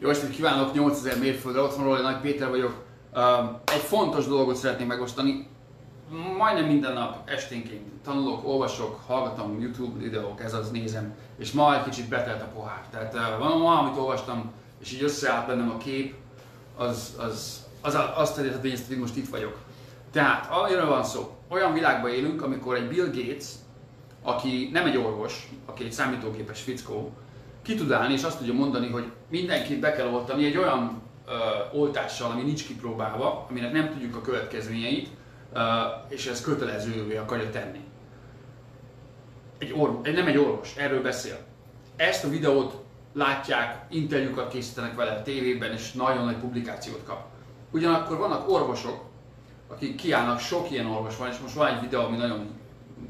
Jó 0.00 0.08
estét 0.08 0.30
kívánok, 0.30 0.74
8000 0.74 1.18
mérföldre 1.18 1.60
otthonról, 1.60 1.96
én 1.96 2.02
Nagy 2.02 2.20
Péter 2.20 2.48
vagyok. 2.48 2.84
Egy 3.64 3.80
fontos 3.80 4.26
dolgot 4.26 4.56
szeretnék 4.56 4.86
megosztani. 4.86 5.48
Majdnem 6.38 6.66
minden 6.66 6.92
nap 6.92 7.28
esténként 7.28 7.88
tanulok, 8.04 8.46
olvasok, 8.46 9.00
hallgatom 9.06 9.60
YouTube 9.60 10.02
videók, 10.02 10.42
ez 10.42 10.54
az 10.54 10.70
nézem, 10.70 11.14
és 11.38 11.52
ma 11.52 11.76
egy 11.76 11.82
kicsit 11.82 12.08
betelt 12.08 12.42
a 12.42 12.50
pohár. 12.54 12.82
Tehát 12.90 13.38
van 13.38 13.62
valamit 13.62 13.98
olvastam, 13.98 14.52
és 14.80 14.92
így 14.92 15.02
összeállt 15.02 15.46
bennem 15.46 15.70
a 15.70 15.76
kép, 15.76 16.14
az, 16.76 17.14
az, 17.18 17.66
az 17.80 17.98
azt 18.14 18.34
terjedheti, 18.34 18.74
hogy 18.88 18.98
most 18.98 19.16
itt 19.16 19.28
vagyok. 19.28 19.56
Tehát, 20.12 20.50
amiről 20.50 20.86
van 20.86 21.04
szó, 21.04 21.36
olyan 21.48 21.72
világban 21.72 22.10
élünk, 22.10 22.42
amikor 22.42 22.74
egy 22.74 22.88
Bill 22.88 23.06
Gates, 23.06 23.46
aki 24.22 24.68
nem 24.72 24.86
egy 24.86 24.96
orvos, 24.96 25.48
aki 25.66 25.84
egy 25.84 25.92
számítógépes 25.92 26.60
fickó, 26.60 27.12
ki 27.62 27.74
tud 27.74 27.92
állni 27.92 28.12
és 28.12 28.22
azt 28.22 28.38
tudja 28.38 28.52
mondani, 28.52 28.88
hogy 28.88 29.04
mindenkit 29.30 29.80
be 29.80 29.92
kell 29.92 30.08
oltani 30.08 30.44
egy 30.44 30.56
olyan 30.56 31.02
ö, 31.26 31.32
oltással, 31.78 32.30
ami 32.30 32.42
nincs 32.42 32.66
kipróbálva, 32.66 33.46
aminek 33.50 33.72
nem 33.72 33.90
tudjuk 33.90 34.16
a 34.16 34.20
következményeit, 34.20 35.08
ö, 35.52 35.60
és 36.08 36.26
ez 36.26 36.40
kötelezővé 36.40 37.16
akarja 37.16 37.50
tenni. 37.50 37.80
Egy 39.58 39.72
orvos, 39.76 40.08
nem 40.14 40.26
egy 40.26 40.38
orvos, 40.38 40.76
erről 40.76 41.02
beszél. 41.02 41.38
Ezt 41.96 42.24
a 42.24 42.28
videót 42.28 42.74
látják, 43.12 43.86
interjúkat 43.90 44.52
készítenek 44.52 44.94
vele 44.94 45.10
a 45.10 45.22
tévében, 45.22 45.72
és 45.72 45.92
nagyon 45.92 46.24
nagy 46.24 46.36
publikációt 46.36 47.02
kap. 47.04 47.24
Ugyanakkor 47.70 48.16
vannak 48.16 48.50
orvosok, 48.50 49.04
akik 49.68 49.94
kiállnak, 49.94 50.38
sok 50.38 50.70
ilyen 50.70 50.86
orvos 50.86 51.16
van, 51.16 51.28
és 51.28 51.38
most 51.38 51.54
van 51.54 51.74
egy 51.74 51.80
videó, 51.80 52.00
ami 52.00 52.16
nagyon 52.16 52.58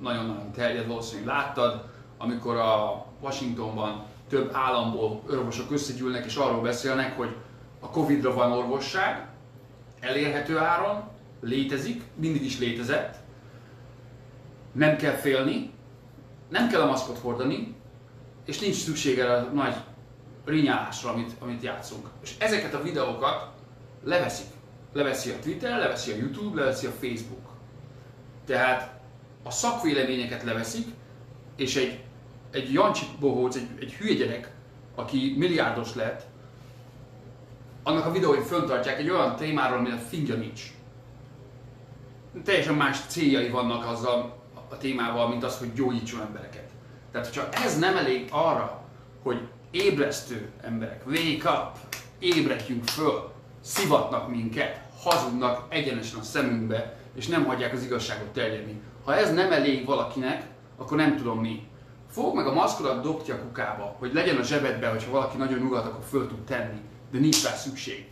nagyon-nagyon 0.00 0.52
terjed, 0.52 0.86
valószínűleg 0.86 1.34
láttad, 1.34 1.84
amikor 2.18 2.56
a 2.56 3.04
Washingtonban 3.20 4.04
több 4.30 4.50
államból 4.52 5.22
orvosok 5.30 5.70
összegyűlnek 5.70 6.24
és 6.24 6.34
arról 6.34 6.60
beszélnek, 6.60 7.16
hogy 7.16 7.36
a 7.80 7.90
Covid-ra 7.90 8.34
van 8.34 8.52
orvosság, 8.52 9.28
elérhető 10.00 10.58
áron, 10.58 11.08
létezik, 11.40 12.02
mindig 12.14 12.44
is 12.44 12.58
létezett, 12.58 13.16
nem 14.72 14.96
kell 14.96 15.14
félni, 15.14 15.70
nem 16.48 16.68
kell 16.68 16.80
a 16.80 16.86
maszkot 16.86 17.18
hordani, 17.18 17.74
és 18.46 18.58
nincs 18.58 18.74
szüksége 18.74 19.32
a 19.32 19.40
nagy 19.42 19.74
rinyálásra, 20.44 21.10
amit, 21.12 21.32
amit 21.38 21.62
játszunk. 21.62 22.08
És 22.22 22.34
ezeket 22.38 22.74
a 22.74 22.82
videókat 22.82 23.48
leveszik. 24.04 24.46
Leveszi 24.92 25.30
a 25.30 25.38
Twitter, 25.38 25.78
leveszi 25.78 26.12
a 26.12 26.16
YouTube, 26.16 26.60
leveszi 26.60 26.86
a 26.86 26.90
Facebook. 26.90 27.48
Tehát 28.46 29.00
a 29.42 29.50
szakvéleményeket 29.50 30.42
leveszik, 30.42 30.86
és 31.56 31.76
egy, 31.76 32.00
egy 32.50 32.72
Jancsi 32.72 33.06
bohóc, 33.20 33.56
egy, 33.56 33.68
egy 33.80 33.92
hülye 33.92 34.14
gyerek, 34.14 34.50
aki 34.94 35.34
milliárdos 35.38 35.94
lett, 35.94 36.26
annak 37.82 38.06
a 38.06 38.12
videóit 38.12 38.46
föntartják 38.46 38.98
egy 38.98 39.10
olyan 39.10 39.36
témáról, 39.36 39.78
amire 39.78 39.96
fingja 39.96 40.34
nincs. 40.34 40.62
Teljesen 42.44 42.74
más 42.74 43.00
céljai 43.06 43.48
vannak 43.48 43.86
azzal 43.86 44.42
a 44.68 44.76
témával, 44.76 45.28
mint 45.28 45.44
az, 45.44 45.58
hogy 45.58 45.72
gyógyítson 45.72 46.20
embereket. 46.20 46.70
Tehát, 47.12 47.26
hogyha 47.26 47.48
ez 47.64 47.78
nem 47.78 47.96
elég 47.96 48.28
arra, 48.30 48.84
hogy 49.22 49.48
ébresztő 49.70 50.50
emberek, 50.62 51.06
wake 51.06 51.50
up, 51.50 51.96
ébredjünk 52.18 52.84
föl, 52.84 53.32
szivatnak 53.60 54.28
minket, 54.28 54.80
hazudnak 55.02 55.66
egyenesen 55.68 56.18
a 56.18 56.22
szemünkbe, 56.22 56.96
és 57.14 57.26
nem 57.26 57.44
hagyják 57.44 57.72
az 57.72 57.84
igazságot 57.84 58.28
terjedni. 58.28 58.80
Ha 59.04 59.14
ez 59.14 59.34
nem 59.34 59.52
elég 59.52 59.86
valakinek, 59.86 60.46
akkor 60.76 60.96
nem 60.96 61.16
tudom 61.16 61.38
mi. 61.38 61.68
Fogd 62.10 62.34
meg 62.34 62.46
a 62.46 62.52
maszkodat, 62.52 63.02
dobd 63.02 63.22
ki 63.22 63.30
a 63.30 63.40
kukába, 63.40 63.96
hogy 63.98 64.12
legyen 64.12 64.36
a 64.36 64.42
zsebedbe, 64.42 64.88
hogyha 64.88 65.10
valaki 65.10 65.36
nagyon 65.36 65.58
nyugat, 65.58 65.86
akkor 65.86 66.04
föl 66.08 66.28
tud 66.28 66.44
tenni, 66.44 66.80
de 67.10 67.18
nincs 67.18 67.44
rá 67.44 67.54
szükség. 67.54 68.08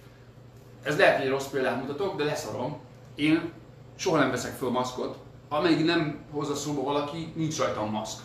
Ez 0.82 0.98
lehet, 0.98 1.16
hogy 1.16 1.24
egy 1.24 1.30
rossz 1.30 1.46
példát 1.46 1.80
mutatok, 1.80 2.16
de 2.16 2.24
leszarom. 2.24 2.78
Én 3.14 3.52
soha 3.96 4.18
nem 4.18 4.30
veszek 4.30 4.52
föl 4.52 4.70
maszkot, 4.70 5.18
amíg 5.48 5.84
nem 5.84 6.18
hozza 6.30 6.54
szóba 6.54 6.82
valaki, 6.82 7.32
nincs 7.36 7.58
rajta 7.58 7.80
a 7.80 7.90
maszk. 7.90 8.18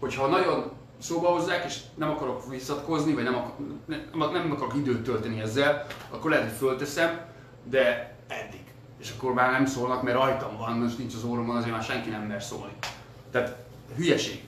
Hogyha 0.00 0.26
nagyon 0.26 0.70
szóba 0.98 1.28
hozzák, 1.28 1.64
és 1.64 1.80
nem 1.94 2.10
akarok 2.10 2.50
visszatkozni, 2.50 3.14
vagy 3.14 3.24
nem, 3.24 3.34
akar, 3.34 3.54
nem, 3.86 4.32
nem 4.32 4.52
akarok 4.52 4.74
időt 4.74 5.02
tölteni 5.02 5.40
ezzel, 5.40 5.86
akkor 6.10 6.30
lehet, 6.30 6.48
hogy 6.48 6.56
fölteszem, 6.56 7.20
de 7.64 8.16
eddig 8.28 8.68
és 8.98 9.12
akkor 9.16 9.32
már 9.32 9.50
nem 9.50 9.66
szólnak, 9.66 10.02
mert 10.02 10.16
rajtam 10.16 10.56
van, 10.56 10.78
most 10.78 10.98
nincs 10.98 11.14
az 11.14 11.24
óromon, 11.24 11.56
azért 11.56 11.72
már 11.72 11.82
senki 11.82 12.08
nem 12.08 12.22
mer 12.22 12.42
szólni. 12.42 12.72
Tehát 13.30 13.56
hülyeség. 13.96 14.47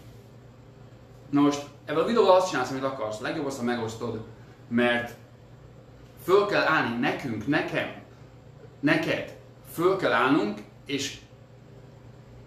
Na 1.30 1.40
most 1.40 1.66
ebből 1.84 2.02
a 2.02 2.06
videóval 2.06 2.36
azt 2.36 2.50
csinálsz, 2.50 2.70
amit 2.70 2.84
akarsz. 2.84 3.20
Legjobb 3.20 3.46
azt, 3.46 3.58
ha 3.58 3.64
megosztod, 3.64 4.24
mert 4.68 5.16
föl 6.22 6.46
kell 6.46 6.62
állni 6.62 6.98
nekünk, 6.98 7.46
nekem, 7.46 7.88
neked, 8.80 9.36
föl 9.72 9.96
kell 9.96 10.12
állnunk, 10.12 10.58
és 10.86 11.18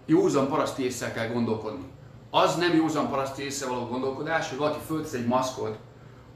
józan 0.06 0.48
paraszti 0.48 0.82
észre 0.82 1.12
kell 1.12 1.28
gondolkodni. 1.28 1.84
Az 2.30 2.56
nem 2.56 2.74
józan 2.74 3.08
paraszti 3.08 3.42
észre 3.42 3.68
való 3.68 3.86
gondolkodás, 3.86 4.48
hogy 4.48 4.58
valaki 4.58 4.78
föltesz 4.86 5.12
egy 5.12 5.26
maszkot, 5.26 5.78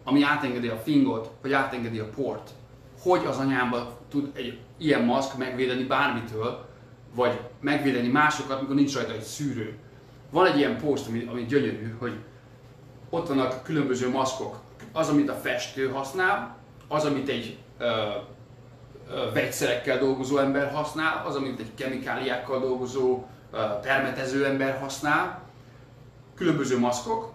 ami 0.05 0.23
átengedi 0.23 0.69
a 0.69 0.77
fingot, 0.77 1.31
vagy 1.43 1.53
átengedi 1.53 1.99
a 1.99 2.09
port. 2.09 2.51
Hogy 3.01 3.27
az 3.27 3.37
anyámba 3.37 3.99
tud 4.11 4.31
egy 4.35 4.59
ilyen 4.79 5.05
maszk 5.05 5.37
megvédeni 5.37 5.85
bármitől, 5.85 6.67
vagy 7.15 7.41
megvédeni 7.61 8.09
másokat, 8.09 8.59
amikor 8.59 8.75
nincs 8.75 8.95
rajta 8.95 9.13
egy 9.13 9.23
szűrő. 9.23 9.79
Van 10.31 10.47
egy 10.47 10.57
ilyen 10.57 10.77
poszt, 10.77 11.09
ami, 11.09 11.27
ami 11.31 11.45
gyönyörű, 11.45 11.95
hogy 11.99 12.13
ott 13.11 13.29
vannak 13.29 13.63
különböző 13.63 14.11
maszkok. 14.11 14.57
Az, 14.93 15.09
amit 15.09 15.29
a 15.29 15.35
festő 15.35 15.89
használ, 15.89 16.57
az, 16.89 17.05
amit 17.05 17.29
egy 17.29 17.59
ö, 17.79 18.03
vegyszerekkel 19.33 19.99
dolgozó 19.99 20.39
ember 20.39 20.73
használ, 20.73 21.23
az, 21.27 21.37
amit 21.37 21.61
egy 21.61 21.75
kemikáliákkal 21.75 22.61
dolgozó 22.61 23.25
ö, 23.53 23.57
permetező 23.83 24.47
ember 24.47 24.79
használ. 24.79 25.43
Különböző 26.35 26.79
maszkok, 26.79 27.33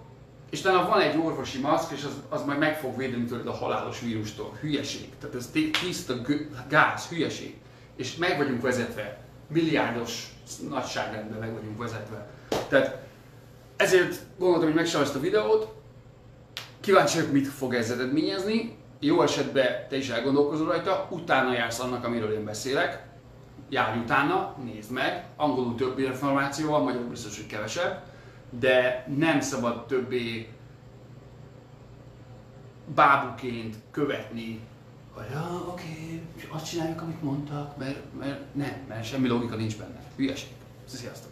és 0.54 0.60
utána 0.60 0.88
van 0.88 1.02
egy 1.02 1.18
orvosi 1.18 1.60
maszk, 1.60 1.92
és 1.92 2.04
az, 2.04 2.14
az 2.30 2.46
majd 2.46 2.60
meg 2.60 2.78
fog 2.78 2.98
védeni 2.98 3.26
tőled 3.26 3.48
a 3.48 3.54
halálos 3.54 4.00
vírustól. 4.00 4.58
Hülyeség. 4.62 5.10
Tehát 5.20 5.36
ez 5.36 5.50
tiszta 5.82 6.14
gáz, 6.70 7.08
hülyeség. 7.08 7.58
És 7.96 8.16
meg 8.16 8.38
vagyunk 8.38 8.62
vezetve. 8.62 9.18
Milliárdos 9.48 10.34
nagyságrendben 10.70 11.40
meg 11.40 11.54
vagyunk 11.54 11.78
vezetve. 11.78 12.28
Tehát 12.68 13.03
ezért 13.76 14.20
gondoltam, 14.38 14.68
hogy 14.68 14.76
megcsinálom 14.76 15.08
ezt 15.08 15.18
a 15.18 15.20
videót. 15.20 15.74
Kíváncsi 16.80 17.18
vagyok, 17.18 17.32
mit 17.32 17.48
fog 17.48 17.74
ez 17.74 17.90
eredményezni. 17.90 18.78
Jó 19.00 19.22
esetben 19.22 19.88
te 19.90 19.98
is 19.98 20.10
elgondolkozol 20.10 20.68
rajta, 20.68 21.08
utána 21.10 21.54
jársz 21.54 21.80
annak, 21.80 22.06
amiről 22.06 22.32
én 22.32 22.46
beszélek. 22.46 23.06
Járj 23.70 24.00
utána, 24.00 24.56
nézd 24.64 24.92
meg. 24.92 25.26
Angolul 25.36 25.76
több 25.76 26.00
információ 26.00 26.70
van, 26.70 26.84
magyarul 26.84 27.10
biztos, 27.10 27.38
hogy 27.38 27.48
kevesebb 27.48 28.04
de 28.60 29.06
nem 29.18 29.42
szabad 29.42 29.86
többé 29.86 30.50
bábuként 32.96 33.76
követni, 33.92 34.60
hogy 35.12 35.26
ja, 35.32 35.66
oké, 35.68 35.84
okay, 36.36 36.50
azt 36.50 36.70
csináljuk, 36.70 37.02
amit 37.02 37.22
mondtak, 37.22 37.78
mert, 37.78 38.00
mert 38.20 38.56
nem, 38.56 38.74
mert 38.88 39.06
semmi 39.06 39.28
logika 39.28 39.56
nincs 39.56 39.78
benne. 39.78 40.02
Hülyeség. 40.16 40.50
Sziasztok! 40.86 41.32